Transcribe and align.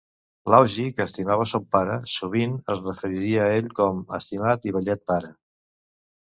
L'Augie, 0.51 0.93
que 0.99 1.05
estimava 1.09 1.45
son 1.51 1.67
pare, 1.75 1.97
sovint 2.13 2.55
es 2.77 2.81
referiria 2.87 3.45
a 3.45 3.53
ell 3.59 3.69
com 3.81 4.01
"estimat 4.21 4.67
i 4.71 4.75
vellet 4.79 5.07
pare". 5.13 5.33